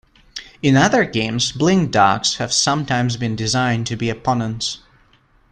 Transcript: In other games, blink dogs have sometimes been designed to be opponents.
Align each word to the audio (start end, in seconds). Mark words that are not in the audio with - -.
In 0.63 0.75
other 0.77 1.05
games, 1.05 1.51
blink 1.51 1.91
dogs 1.91 2.37
have 2.37 2.51
sometimes 2.51 3.17
been 3.17 3.35
designed 3.35 3.85
to 3.85 3.95
be 3.95 4.09
opponents. 4.09 4.79